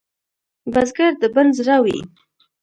بزګر 0.73 1.11
د 1.21 1.23
بڼ 1.33 1.45
زړه 1.59 1.75
وي 1.83 1.99